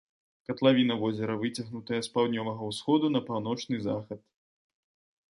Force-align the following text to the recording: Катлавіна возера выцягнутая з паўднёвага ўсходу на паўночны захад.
Катлавіна 0.51 0.95
возера 1.01 1.33
выцягнутая 1.41 1.99
з 2.07 2.09
паўднёвага 2.15 2.69
ўсходу 2.69 3.11
на 3.15 3.21
паўночны 3.27 3.77
захад. 3.89 4.19